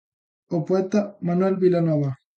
[0.55, 2.09] O poeta Manuel Vilanova.